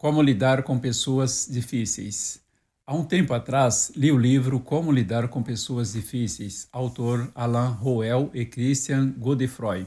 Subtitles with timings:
[0.00, 2.40] Como lidar com pessoas difíceis.
[2.86, 8.30] Há um tempo atrás, li o livro Como lidar com pessoas difíceis, autor Alain Roel
[8.32, 9.86] e Christian Godefroy.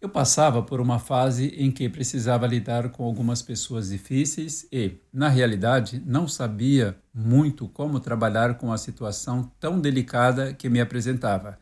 [0.00, 5.28] Eu passava por uma fase em que precisava lidar com algumas pessoas difíceis e, na
[5.28, 11.56] realidade, não sabia muito como trabalhar com a situação tão delicada que me apresentava.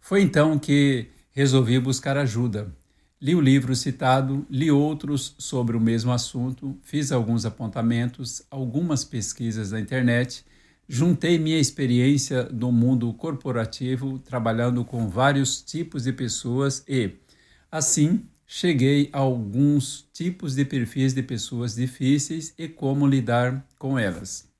[0.00, 2.72] Foi então que resolvi buscar ajuda
[3.22, 9.70] Li o livro citado, li outros sobre o mesmo assunto, fiz alguns apontamentos, algumas pesquisas
[9.70, 10.44] na internet,
[10.88, 17.12] juntei minha experiência do mundo corporativo, trabalhando com vários tipos de pessoas e,
[17.70, 24.50] assim, cheguei a alguns tipos de perfis de pessoas difíceis e como lidar com elas.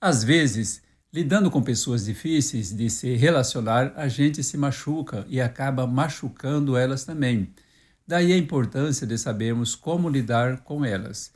[0.00, 0.82] Às vezes,
[1.14, 7.04] Lidando com pessoas difíceis de se relacionar, a gente se machuca e acaba machucando elas
[7.04, 7.52] também.
[8.06, 11.30] Daí a importância de sabermos como lidar com elas.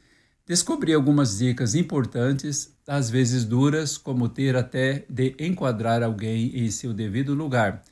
[0.47, 6.95] Descobri algumas dicas importantes, às vezes duras, como ter até de enquadrar alguém em seu
[6.95, 7.83] devido lugar,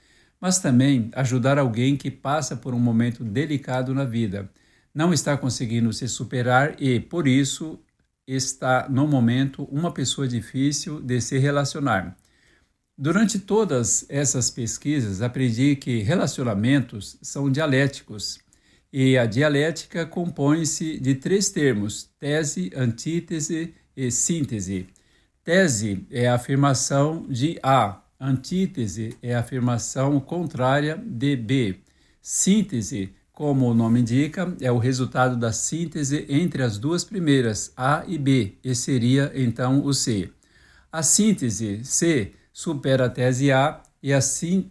[0.40, 4.50] mas também ajudar alguém que passa por um momento delicado na vida,
[4.94, 7.78] não está conseguindo se superar e, por isso,
[8.26, 12.16] está no momento uma pessoa difícil de se relacionar.
[12.96, 18.38] Durante todas essas pesquisas, aprendi que relacionamentos são dialéticos
[18.92, 24.86] e a dialética compõe-se de três termos: tese, antítese e síntese.
[25.42, 31.80] Tese é a afirmação de A, antítese é a afirmação contrária de B.
[32.22, 38.04] Síntese como o nome indica, é o resultado da síntese entre as duas primeiras, A
[38.06, 40.30] e B, e seria então o C.
[40.90, 44.20] A síntese C supera a tese A e a,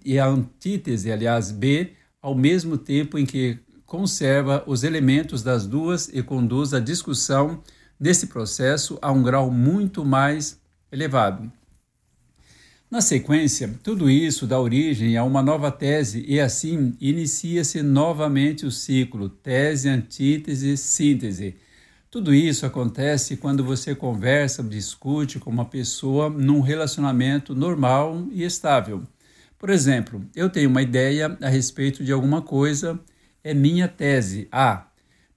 [0.05, 6.07] e a antítese, aliás, B, ao mesmo tempo em que conserva os elementos das duas
[6.07, 7.61] e conduz a discussão
[7.99, 10.57] desse processo a um grau muito mais
[10.89, 11.51] elevado.
[12.93, 18.71] Na sequência, tudo isso dá origem a uma nova tese e assim inicia-se novamente o
[18.71, 21.55] ciclo tese, antítese, síntese.
[22.11, 29.01] Tudo isso acontece quando você conversa, discute com uma pessoa num relacionamento normal e estável.
[29.57, 32.99] Por exemplo, eu tenho uma ideia a respeito de alguma coisa,
[33.43, 34.47] é minha tese.
[34.51, 34.85] A.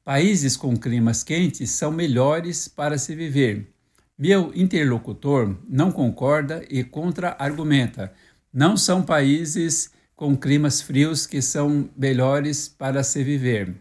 [0.05, 3.67] Países com climas quentes são melhores para se viver.
[4.19, 8.15] Meu interlocutor não concorda e contra-argumenta.
[8.51, 13.77] Não são países com climas frios que são melhores para se viver.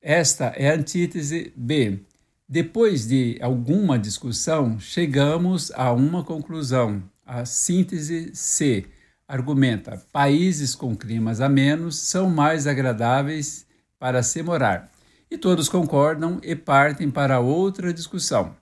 [0.00, 2.00] Esta é a antítese B.
[2.48, 7.02] Depois de alguma discussão, chegamos a uma conclusão.
[7.26, 8.86] A síntese C
[9.28, 13.66] argumenta: países com climas amenos são mais agradáveis
[13.98, 14.90] para se morar.
[15.30, 18.56] E todos concordam e partem para outra discussão.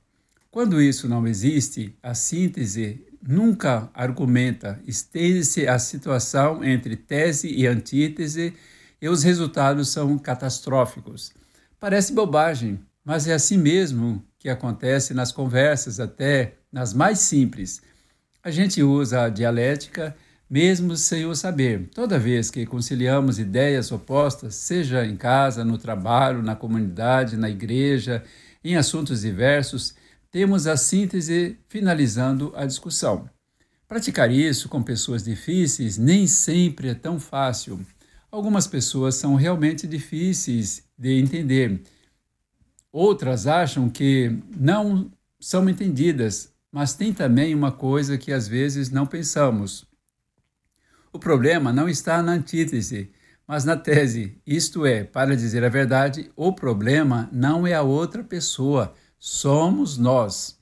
[0.51, 8.55] Quando isso não existe, a síntese nunca argumenta, estende-se a situação entre tese e antítese
[9.01, 11.33] e os resultados são catastróficos.
[11.79, 17.83] Parece bobagem, mas é assim mesmo que acontece nas conversas, até nas mais simples.
[18.43, 20.17] A gente usa a dialética
[20.49, 21.91] mesmo sem o saber.
[21.95, 28.25] Toda vez que conciliamos ideias opostas, seja em casa, no trabalho, na comunidade, na igreja,
[28.65, 29.95] em assuntos diversos,
[30.31, 33.29] temos a síntese finalizando a discussão.
[33.87, 37.81] Praticar isso com pessoas difíceis nem sempre é tão fácil.
[38.31, 41.81] Algumas pessoas são realmente difíceis de entender.
[42.93, 49.07] Outras acham que não são entendidas, mas tem também uma coisa que às vezes não
[49.07, 49.87] pensamos.
[51.11, 53.11] O problema não está na antítese,
[53.47, 54.39] mas na tese.
[54.47, 60.59] Isto é, para dizer a verdade, o problema não é a outra pessoa, somos nós.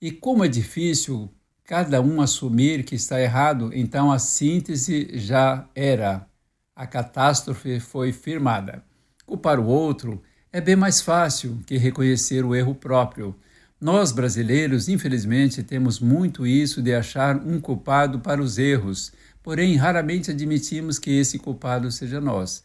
[0.00, 1.30] E como é difícil
[1.64, 6.26] cada um assumir que está errado, então a síntese já era.
[6.74, 8.84] A catástrofe foi firmada.
[9.24, 13.34] Culpar o outro é bem mais fácil que reconhecer o erro próprio.
[13.80, 20.30] Nós brasileiros, infelizmente, temos muito isso de achar um culpado para os erros, porém raramente
[20.30, 22.62] admitimos que esse culpado seja nós.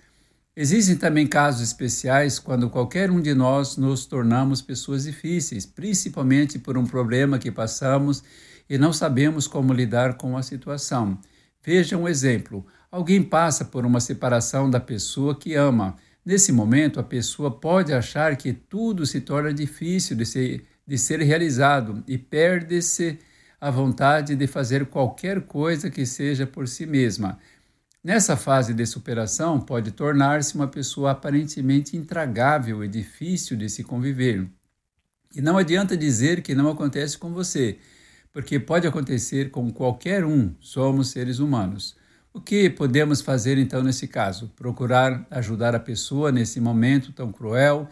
[0.53, 6.77] Existem também casos especiais quando qualquer um de nós nos tornamos pessoas difíceis, principalmente por
[6.77, 8.21] um problema que passamos
[8.69, 11.17] e não sabemos como lidar com a situação.
[11.63, 15.95] Veja um exemplo: alguém passa por uma separação da pessoa que ama.
[16.25, 21.21] Nesse momento, a pessoa pode achar que tudo se torna difícil de ser, de ser
[21.21, 23.17] realizado e perde-se
[23.59, 27.39] a vontade de fazer qualquer coisa que seja por si mesma.
[28.03, 34.49] Nessa fase de superação, pode tornar-se uma pessoa aparentemente intragável e difícil de se conviver.
[35.35, 37.77] E não adianta dizer que não acontece com você,
[38.33, 41.95] porque pode acontecer com qualquer um, somos seres humanos.
[42.33, 44.51] O que podemos fazer então nesse caso?
[44.55, 47.87] Procurar ajudar a pessoa nesse momento tão cruel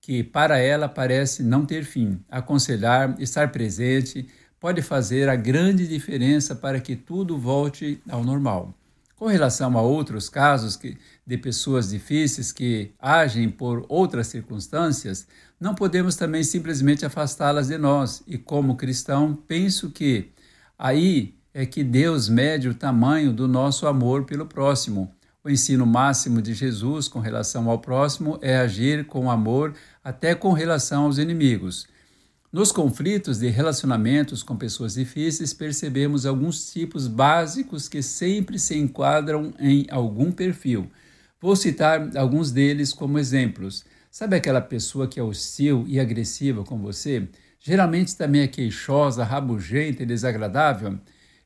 [0.00, 2.18] que para ela parece não ter fim.
[2.26, 4.26] Aconselhar, estar presente,
[4.58, 8.74] pode fazer a grande diferença para que tudo volte ao normal.
[9.20, 10.96] Com relação a outros casos que,
[11.26, 15.26] de pessoas difíceis que agem por outras circunstâncias,
[15.60, 18.22] não podemos também simplesmente afastá-las de nós.
[18.26, 20.32] E como cristão, penso que
[20.78, 25.14] aí é que Deus mede o tamanho do nosso amor pelo próximo.
[25.44, 30.54] O ensino máximo de Jesus com relação ao próximo é agir com amor até com
[30.54, 31.86] relação aos inimigos.
[32.52, 39.54] Nos conflitos de relacionamentos com pessoas difíceis, percebemos alguns tipos básicos que sempre se enquadram
[39.58, 40.90] em algum perfil.
[41.40, 43.84] Vou citar alguns deles como exemplos.
[44.10, 47.28] Sabe aquela pessoa que é hostil e agressiva com você?
[47.60, 50.98] Geralmente também é queixosa, rabugenta e desagradável?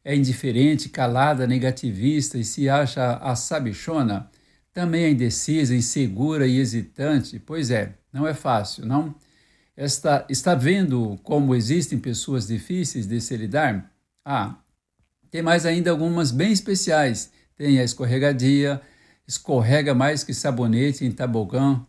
[0.05, 4.31] é indiferente, calada, negativista e se acha a sabichona,
[4.73, 7.39] também é indecisa, insegura e hesitante.
[7.39, 9.15] Pois é, não é fácil, não?
[9.77, 13.93] Está, está vendo como existem pessoas difíceis de se lidar?
[14.25, 14.57] Ah,
[15.33, 17.33] tem mais ainda algumas bem especiais.
[17.57, 18.81] Tem a escorregadia,
[19.27, 21.85] escorrega mais que sabonete em tabogã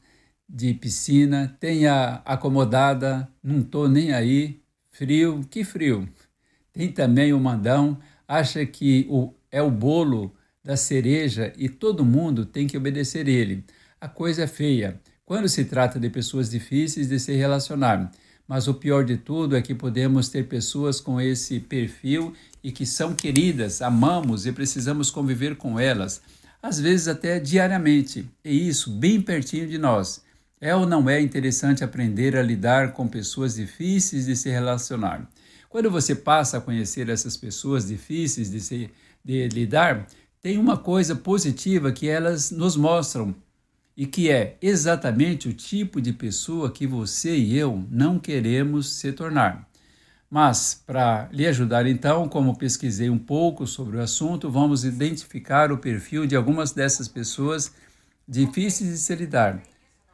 [0.50, 1.56] de piscina.
[1.60, 6.10] Tem a acomodada, não tô nem aí, frio, que frio.
[6.74, 12.48] Tem também o mandão, acha que o, é o bolo da cereja e todo mundo
[12.48, 13.64] tem que obedecer ele.
[14.02, 18.12] A coisa é feia quando se trata de pessoas difíceis de se relacionar.
[18.48, 22.34] Mas o pior de tudo é que podemos ter pessoas com esse perfil
[22.64, 26.22] e que são queridas, amamos e precisamos conviver com elas,
[26.62, 30.24] às vezes até diariamente, e isso bem pertinho de nós.
[30.62, 35.28] É ou não é interessante aprender a lidar com pessoas difíceis de se relacionar?
[35.68, 38.90] Quando você passa a conhecer essas pessoas difíceis de, se,
[39.24, 40.08] de lidar,
[40.42, 43.36] tem uma coisa positiva que elas nos mostram
[43.96, 49.12] e que é exatamente o tipo de pessoa que você e eu não queremos se
[49.14, 49.68] tornar.
[50.30, 55.78] Mas, para lhe ajudar então, como pesquisei um pouco sobre o assunto, vamos identificar o
[55.78, 57.72] perfil de algumas dessas pessoas
[58.28, 59.62] difíceis de se lidar.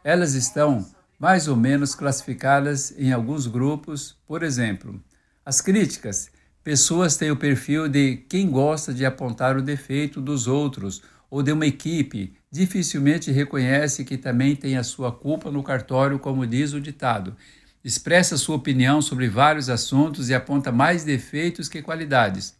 [0.04, 0.86] Elas estão
[1.18, 5.02] mais ou menos classificadas em alguns grupos, por exemplo,
[5.46, 6.30] as críticas.
[6.64, 11.02] Pessoas têm o perfil de quem gosta de apontar o defeito dos outros
[11.32, 16.46] ou de uma equipe, dificilmente reconhece que também tem a sua culpa no cartório, como
[16.46, 17.38] diz o ditado.
[17.82, 22.54] Expressa sua opinião sobre vários assuntos e aponta mais defeitos que qualidades.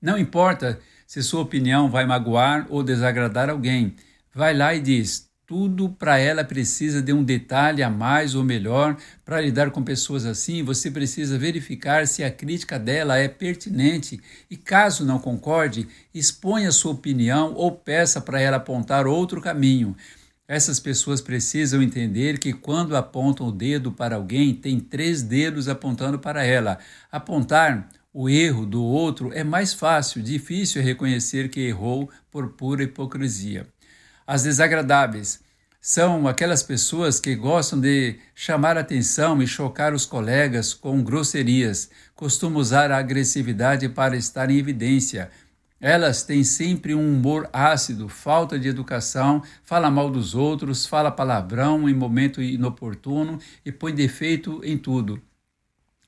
[0.00, 3.96] Não importa se sua opinião vai magoar ou desagradar alguém,
[4.32, 8.96] vai lá e diz: tudo para ela precisa de um detalhe a mais ou melhor.
[9.24, 14.56] Para lidar com pessoas assim, você precisa verificar se a crítica dela é pertinente e,
[14.56, 19.96] caso não concorde, exponha sua opinião ou peça para ela apontar outro caminho.
[20.46, 26.20] Essas pessoas precisam entender que quando apontam o dedo para alguém, tem três dedos apontando
[26.20, 26.78] para ela.
[27.10, 32.84] Apontar o erro do outro é mais fácil, difícil é reconhecer que errou por pura
[32.84, 33.66] hipocrisia.
[34.32, 35.40] As desagradáveis
[35.80, 42.60] são aquelas pessoas que gostam de chamar atenção e chocar os colegas com grosserias, costumam
[42.60, 45.32] usar a agressividade para estar em evidência.
[45.80, 51.88] Elas têm sempre um humor ácido, falta de educação, fala mal dos outros, fala palavrão
[51.88, 55.20] em momento inoportuno e põe defeito em tudo.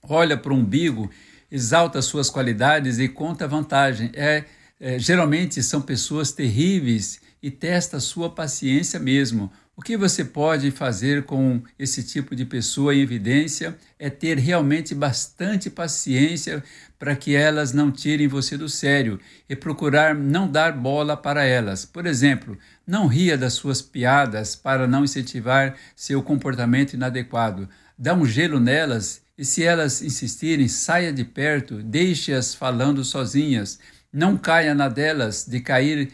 [0.00, 1.10] Olha para o umbigo,
[1.50, 4.12] exalta suas qualidades e conta vantagem.
[4.14, 4.44] É,
[4.78, 9.50] é, geralmente são pessoas terríveis e testa sua paciência mesmo.
[9.74, 14.94] O que você pode fazer com esse tipo de pessoa em evidência é ter realmente
[14.94, 16.62] bastante paciência
[16.98, 19.18] para que elas não tirem você do sério
[19.48, 21.84] e procurar não dar bola para elas.
[21.84, 22.56] Por exemplo,
[22.86, 27.68] não ria das suas piadas para não incentivar seu comportamento inadequado.
[27.98, 33.80] Dá um gelo nelas e, se elas insistirem, saia de perto, deixe-as falando sozinhas.
[34.12, 36.12] Não caia na delas de cair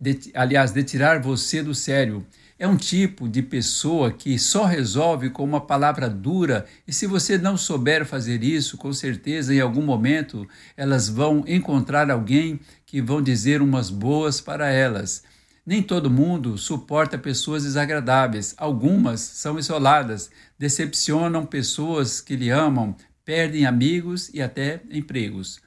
[0.00, 2.26] de, aliás, de tirar você do sério.
[2.58, 7.36] É um tipo de pessoa que só resolve com uma palavra dura, e se você
[7.36, 13.20] não souber fazer isso, com certeza em algum momento elas vão encontrar alguém que vão
[13.20, 15.24] dizer umas boas para elas.
[15.66, 18.54] Nem todo mundo suporta pessoas desagradáveis.
[18.56, 25.60] Algumas são isoladas, decepcionam pessoas que lhe amam, perdem amigos e até empregos.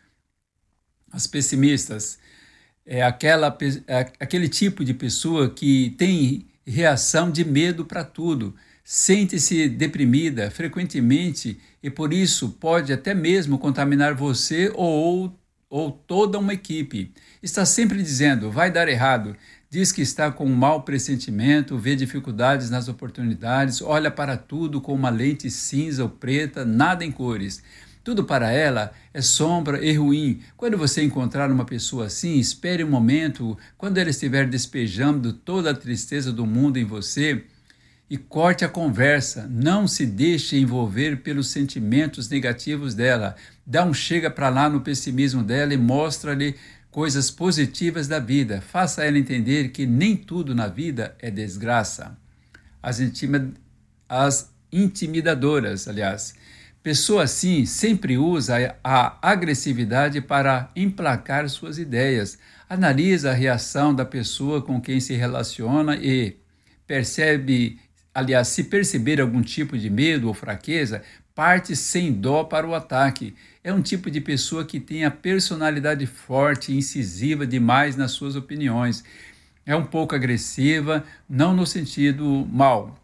[1.12, 2.20] As pessimistas
[2.88, 9.68] é aquela, é aquele tipo de pessoa que tem reação de medo para tudo, sente-se
[9.68, 15.38] deprimida frequentemente e por isso pode até mesmo contaminar você ou,
[15.70, 17.12] ou toda uma equipe.
[17.44, 19.36] Está sempre dizendo vai dar errado,
[19.70, 24.94] diz que está com um mau pressentimento, vê dificuldades nas oportunidades, olha para tudo com
[24.94, 27.62] uma lente cinza ou preta, nada em cores.
[28.08, 30.40] Tudo para ela é sombra e ruim.
[30.56, 35.76] Quando você encontrar uma pessoa assim, espere um momento, quando ela estiver despejando toda a
[35.76, 37.44] tristeza do mundo em você,
[38.10, 39.46] e corte a conversa.
[39.52, 43.36] Não se deixe envolver pelos sentimentos negativos dela.
[43.66, 46.56] Dá um chega para lá no pessimismo dela e mostra-lhe
[46.90, 48.62] coisas positivas da vida.
[48.62, 52.18] Faça ela entender que nem tudo na vida é desgraça.
[52.82, 53.52] As, intima,
[54.08, 56.47] as intimidadoras, aliás.
[56.84, 62.38] Pessoa assim sempre usa a agressividade para emplacar suas ideias.
[62.70, 66.38] Analisa a reação da pessoa com quem se relaciona e
[66.86, 67.80] percebe,
[68.14, 71.04] aliás, se perceber algum tipo de medo ou fraqueza,
[71.36, 73.36] parte sem dó para o ataque.
[73.64, 78.36] É um tipo de pessoa que tem a personalidade forte e incisiva demais nas suas
[78.36, 79.04] opiniões.
[79.66, 82.98] É um pouco agressiva, não no sentido mal,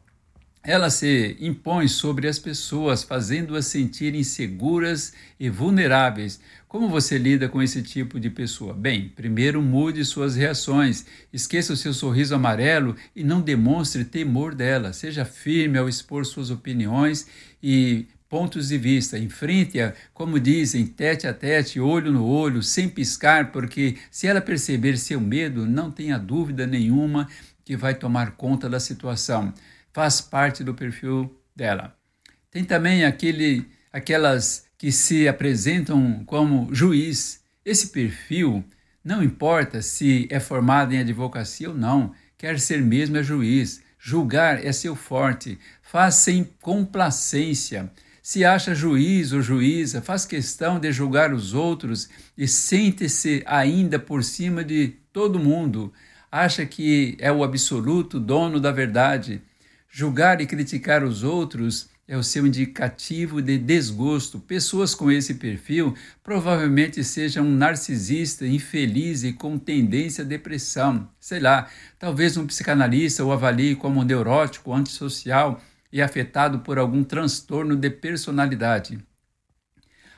[0.66, 6.40] ela se impõe sobre as pessoas, fazendo-as sentir inseguras e vulneráveis.
[6.70, 8.74] Como você lida com esse tipo de pessoa?
[8.74, 14.94] Bem, primeiro mude suas reações, esqueça o seu sorriso amarelo e não demonstre temor dela.
[14.94, 17.28] Seja firme ao expor suas opiniões
[17.62, 19.20] e pontos de vista.
[19.20, 24.98] Enfrente-a, como dizem, tete a tete, olho no olho, sem piscar, porque se ela perceber
[24.98, 27.28] seu medo, não tenha dúvida nenhuma
[27.66, 29.54] que vai tomar conta da situação
[29.94, 31.96] faz parte do perfil dela.
[32.50, 37.42] Tem também aquele, aquelas que se apresentam como juiz.
[37.64, 38.66] Esse perfil,
[39.04, 43.82] não importa se é formado em advocacia ou não, quer ser mesmo é juiz.
[43.98, 47.90] Julgar é seu forte, faz sem complacência.
[48.22, 54.24] Se acha juiz ou juíza, faz questão de julgar os outros e sente-se ainda por
[54.24, 55.94] cima de todo mundo.
[56.32, 59.42] Acha que é o absoluto dono da verdade
[59.96, 64.40] Julgar e criticar os outros é o seu indicativo de desgosto.
[64.40, 71.08] Pessoas com esse perfil provavelmente sejam um narcisista, infeliz e com tendência à depressão.
[71.20, 71.70] Sei lá,
[72.00, 78.98] talvez um psicanalista o avalie como neurótico, antissocial e afetado por algum transtorno de personalidade.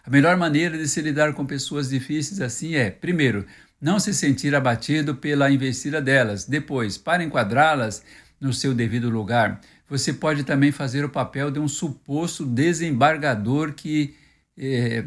[0.05, 3.45] A melhor maneira de se lidar com pessoas difíceis assim é, primeiro,
[3.81, 6.45] não se sentir abatido pela investida delas.
[6.45, 8.03] Depois, para enquadrá-las,
[8.39, 9.61] no seu devido lugar.
[9.89, 14.15] Você pode também fazer o papel de um suposto desembargador que
[14.57, 15.05] é,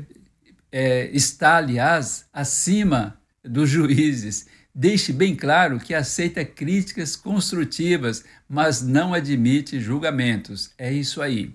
[0.71, 4.47] é, está, aliás, acima dos juízes.
[4.75, 10.71] Deixe bem claro que aceita críticas construtivas, mas não admite julgamentos.
[10.79, 11.55] É isso aí.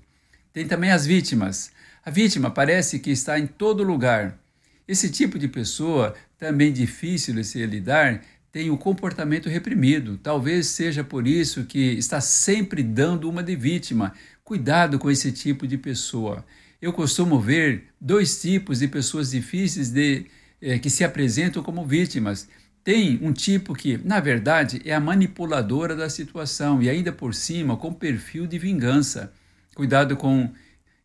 [0.51, 1.71] Tem também as vítimas.
[2.05, 4.37] A vítima parece que está em todo lugar.
[4.85, 8.21] Esse tipo de pessoa, também difícil de se lidar,
[8.53, 10.15] tem o comportamento reprimido.
[10.21, 14.13] Talvez seja por isso que está sempre dando uma de vítima.
[14.43, 16.45] Cuidado com esse tipo de pessoa.
[16.79, 20.27] Eu costumo ver dois tipos de pessoas difíceis de,
[20.61, 22.47] eh, que se apresentam como vítimas.
[22.83, 27.75] Tem um tipo que, na verdade, é a manipuladora da situação e ainda por cima
[27.75, 29.33] com perfil de vingança.
[29.73, 30.53] Cuidado com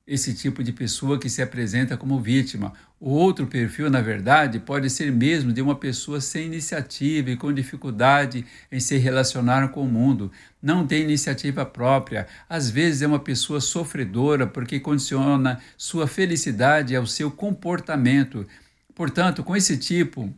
[0.09, 2.73] esse tipo de pessoa que se apresenta como vítima.
[2.99, 7.53] O outro perfil, na verdade, pode ser mesmo de uma pessoa sem iniciativa e com
[7.53, 10.33] dificuldade em se relacionar com o mundo.
[10.63, 12.27] Não tem iniciativa própria.
[12.49, 18.47] Às vezes é uma pessoa sofredora porque condiciona sua felicidade ao seu comportamento.
[18.95, 20.35] Portanto, com esse tipo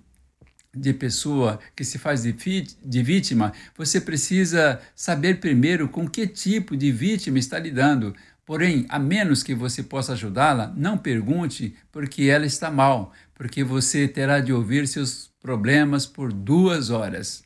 [0.74, 6.92] de pessoa que se faz de, vítima, você precisa saber primeiro com que tipo de
[6.92, 8.14] vítima está lidando.
[8.50, 14.08] Porém, a menos que você possa ajudá-la, não pergunte porque ela está mal, porque você
[14.08, 17.44] terá de ouvir seus problemas por duas horas.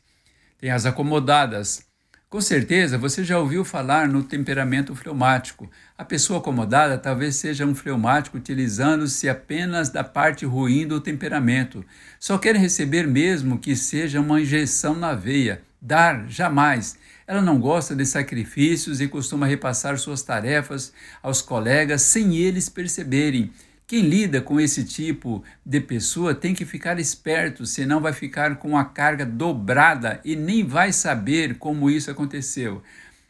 [0.57, 1.85] Tem as acomodadas.
[2.27, 5.69] Com certeza você já ouviu falar no temperamento fleumático.
[5.95, 11.85] A pessoa acomodada talvez seja um fleumático utilizando-se apenas da parte ruim do temperamento.
[12.19, 15.61] Só quer receber mesmo que seja uma injeção na veia.
[15.85, 16.97] Dar, jamais.
[17.27, 23.51] Ela não gosta de sacrifícios e costuma repassar suas tarefas aos colegas sem eles perceberem.
[23.85, 28.75] Quem lida com esse tipo de pessoa tem que ficar esperto, senão vai ficar com
[28.75, 32.81] a carga dobrada e nem vai saber como isso aconteceu.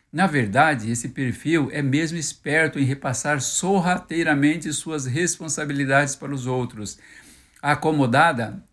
[0.10, 6.98] Na verdade, esse perfil é mesmo esperto em repassar sorrateiramente suas responsabilidades para os outros.
[7.62, 8.64] A acomodada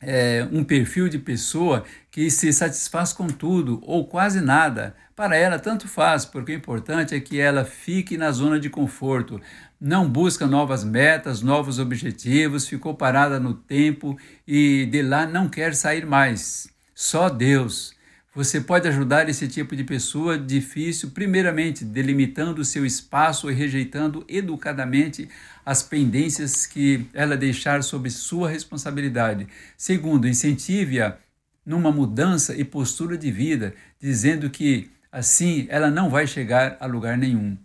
[0.00, 4.94] é, um perfil de pessoa que se satisfaz com tudo ou quase nada.
[5.14, 9.40] Para ela, tanto faz, porque o importante é que ela fique na zona de conforto.
[9.80, 15.74] Não busca novas metas, novos objetivos, ficou parada no tempo e de lá não quer
[15.74, 16.68] sair mais.
[16.94, 17.97] Só Deus.
[18.38, 25.28] Você pode ajudar esse tipo de pessoa difícil, primeiramente, delimitando seu espaço e rejeitando educadamente
[25.66, 29.48] as pendências que ela deixar sob sua responsabilidade.
[29.76, 31.18] Segundo, incentive-a
[31.66, 37.18] numa mudança e postura de vida, dizendo que assim ela não vai chegar a lugar
[37.18, 37.58] nenhum.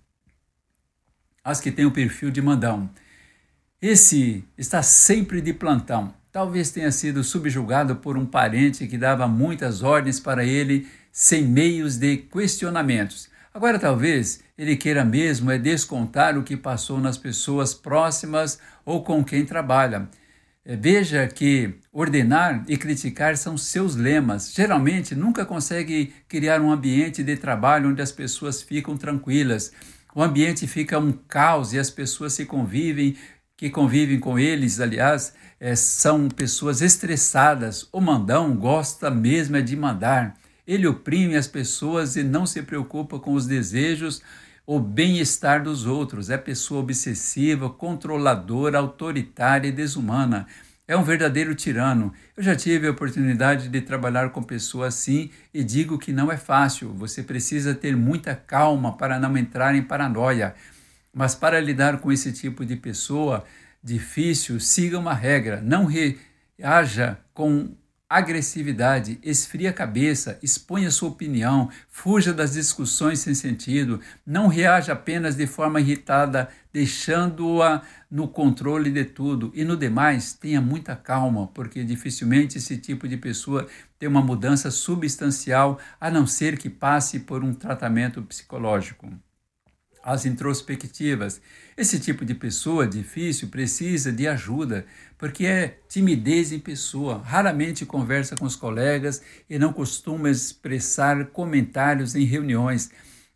[1.43, 2.89] As que têm o perfil de mandão.
[3.79, 9.83] Esse está sempre de plantão Talvez tenha sido subjugado por um parente que dava muitas
[9.83, 13.29] ordens para ele sem meios de questionamentos.
[13.53, 19.23] Agora, talvez ele queira mesmo é descontar o que passou nas pessoas próximas ou com
[19.23, 20.09] quem trabalha.
[20.65, 24.51] É, veja que ordenar e criticar são seus lemas.
[24.55, 29.71] Geralmente nunca consegue criar um ambiente de trabalho onde as pessoas ficam tranquilas.
[30.15, 33.15] O ambiente fica um caos e as pessoas se convivem,
[33.55, 37.87] que convivem com eles, aliás, é, são pessoas estressadas.
[37.89, 40.35] O mandão gosta mesmo é de mandar.
[40.67, 44.21] Ele oprime as pessoas e não se preocupa com os desejos
[44.65, 46.29] ou bem-estar dos outros.
[46.29, 50.47] É pessoa obsessiva, controladora, autoritária e desumana.
[50.85, 52.11] É um verdadeiro tirano.
[52.35, 56.35] Eu já tive a oportunidade de trabalhar com pessoas assim e digo que não é
[56.35, 56.93] fácil.
[56.95, 60.55] Você precisa ter muita calma para não entrar em paranoia.
[61.13, 63.45] Mas para lidar com esse tipo de pessoa,
[63.83, 67.75] difícil, siga uma regra, não reaja com
[68.13, 75.35] agressividade, esfria a cabeça, exponha sua opinião, fuja das discussões sem sentido, não reaja apenas
[75.35, 79.51] de forma irritada, deixando-a no controle de tudo.
[79.55, 84.69] E no demais, tenha muita calma, porque dificilmente esse tipo de pessoa tem uma mudança
[84.69, 89.11] substancial, a não ser que passe por um tratamento psicológico
[90.03, 91.41] as introspectivas.
[91.77, 94.85] Esse tipo de pessoa difícil precisa de ajuda,
[95.17, 102.13] porque é timidez em pessoa, raramente conversa com os colegas e não costuma expressar comentários
[102.13, 102.91] em reuniões.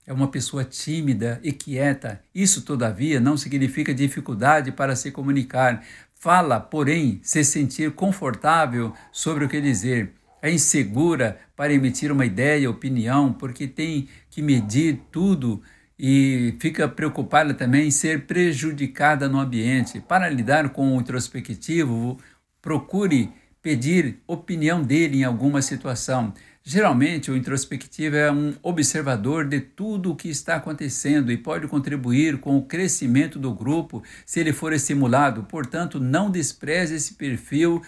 [0.06, 2.22] É uma pessoa tímida e quieta.
[2.34, 5.84] Isso, todavia, não significa dificuldade para se comunicar.
[6.14, 10.14] Fala, porém, se sentir confortável sobre o que dizer.
[10.42, 15.62] É insegura para emitir uma ideia, opinião, porque tem que medir tudo
[16.00, 20.00] e fica preocupada também em ser prejudicada no ambiente.
[20.00, 22.20] Para lidar com o introspectivo,
[22.62, 23.30] procure
[23.62, 26.34] pedir opinião dele em alguma situação.
[26.64, 32.40] Geralmente, o introspectivo é um observador de tudo o que está acontecendo e pode contribuir
[32.40, 35.44] com o crescimento do grupo se ele for estimulado.
[35.44, 37.82] Portanto, não despreze esse perfil,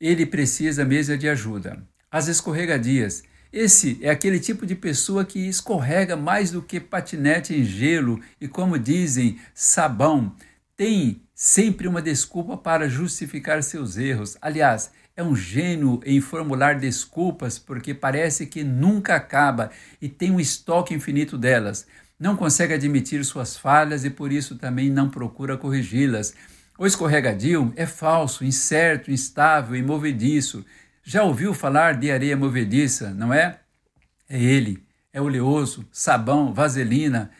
[0.00, 1.86] ele precisa mesmo de ajuda.
[2.10, 3.22] As escorregadias.
[3.52, 8.46] Esse é aquele tipo de pessoa que escorrega mais do que patinete em gelo e,
[8.46, 10.32] como dizem, sabão.
[10.76, 14.36] Tem sempre uma desculpa para justificar seus erros.
[14.40, 20.38] Aliás, é um gênio em formular desculpas porque parece que nunca acaba e tem um
[20.38, 21.86] estoque infinito delas.
[22.18, 26.34] Não consegue admitir suas falhas e por isso também não procura corrigi-las.
[26.78, 30.64] O escorregadio é falso, incerto, instável e movediço.
[31.02, 33.60] Já ouviu falar de areia movediça, não é?
[34.28, 37.30] É ele, é oleoso, sabão, vaselina,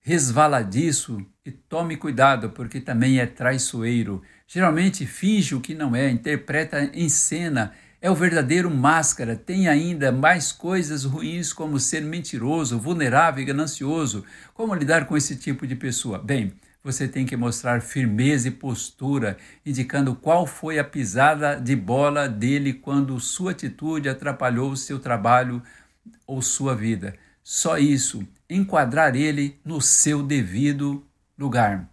[0.00, 4.22] resvaladiço e tome cuidado, porque também é traiçoeiro.
[4.46, 10.12] Geralmente finge o que não é, interpreta em cena, é o verdadeiro máscara, tem ainda
[10.12, 14.24] mais coisas ruins como ser mentiroso, vulnerável e ganancioso.
[14.54, 16.18] Como lidar com esse tipo de pessoa?
[16.18, 16.52] Bem,
[16.86, 22.72] você tem que mostrar firmeza e postura, indicando qual foi a pisada de bola dele
[22.72, 25.60] quando sua atitude atrapalhou seu trabalho
[26.24, 27.16] ou sua vida.
[27.42, 31.04] Só isso, enquadrar ele no seu devido
[31.36, 31.90] lugar.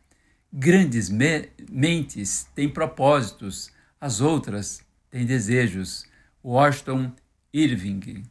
[0.51, 6.05] Grandes me mentes têm propósitos, as outras têm desejos.
[6.43, 7.11] Washington
[7.51, 8.25] Irving